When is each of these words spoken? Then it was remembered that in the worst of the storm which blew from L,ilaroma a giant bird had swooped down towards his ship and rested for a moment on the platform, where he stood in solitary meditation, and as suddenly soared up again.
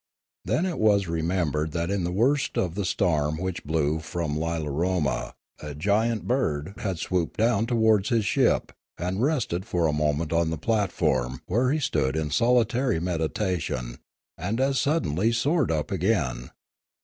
Then 0.43 0.65
it 0.65 0.79
was 0.79 1.07
remembered 1.07 1.73
that 1.73 1.91
in 1.91 2.03
the 2.05 2.11
worst 2.11 2.57
of 2.57 2.73
the 2.73 2.85
storm 2.85 3.37
which 3.37 3.63
blew 3.63 3.99
from 3.99 4.35
L,ilaroma 4.41 5.35
a 5.61 5.75
giant 5.75 6.27
bird 6.27 6.73
had 6.79 6.97
swooped 6.97 7.37
down 7.37 7.67
towards 7.67 8.09
his 8.09 8.25
ship 8.25 8.71
and 8.97 9.21
rested 9.21 9.63
for 9.63 9.85
a 9.85 9.93
moment 9.93 10.33
on 10.33 10.49
the 10.49 10.57
platform, 10.57 11.43
where 11.45 11.69
he 11.69 11.77
stood 11.79 12.15
in 12.15 12.31
solitary 12.31 12.99
meditation, 12.99 13.97
and 14.39 14.59
as 14.59 14.79
suddenly 14.79 15.31
soared 15.31 15.69
up 15.69 15.91
again. 15.91 16.49